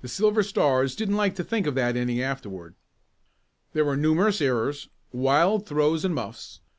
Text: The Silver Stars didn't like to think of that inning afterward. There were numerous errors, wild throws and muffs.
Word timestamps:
The 0.00 0.08
Silver 0.08 0.42
Stars 0.42 0.96
didn't 0.96 1.18
like 1.18 1.34
to 1.34 1.44
think 1.44 1.66
of 1.66 1.74
that 1.74 1.98
inning 1.98 2.18
afterward. 2.22 2.76
There 3.74 3.84
were 3.84 3.94
numerous 3.94 4.40
errors, 4.40 4.88
wild 5.12 5.66
throws 5.66 6.02
and 6.02 6.14
muffs. 6.14 6.60